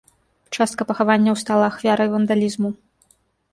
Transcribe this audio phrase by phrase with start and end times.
[0.55, 2.69] Частка пахаванняў стала ахвярай вандалізму.